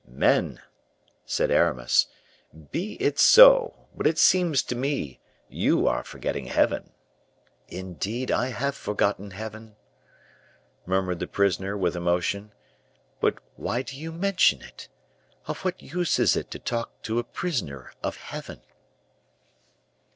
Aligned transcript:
"Men!" 0.07 0.59
said 1.27 1.51
Aramis; 1.51 2.07
"be 2.71 2.93
it 2.93 3.19
so; 3.19 3.85
but 3.95 4.07
it 4.07 4.17
seems 4.17 4.63
to 4.63 4.73
me 4.75 5.19
you 5.47 5.87
are 5.87 6.03
forgetting 6.03 6.45
Heaven." 6.47 6.93
"Indeed 7.67 8.31
I 8.31 8.47
have 8.47 8.73
forgotten 8.75 9.29
Heaven," 9.29 9.75
murmured 10.87 11.19
the 11.19 11.27
prisoner, 11.27 11.77
with 11.77 11.95
emotion; 11.95 12.51
"but 13.19 13.37
why 13.57 13.83
do 13.83 13.95
you 13.95 14.11
mention 14.11 14.63
it? 14.63 14.89
Of 15.45 15.63
what 15.63 15.79
use 15.83 16.17
is 16.17 16.35
it 16.35 16.49
to 16.49 16.57
talk 16.57 17.03
to 17.03 17.19
a 17.19 17.23
prisoner 17.23 17.93
of 18.01 18.17
Heaven?" 18.17 18.61